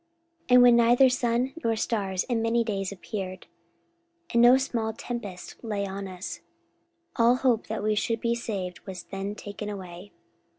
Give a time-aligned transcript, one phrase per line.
[0.45, 3.45] 44:027:020 And when neither sun nor stars in many days appeared,
[4.31, 6.39] and no small tempest lay on us,
[7.17, 10.11] all hope that we should be saved was then taken away.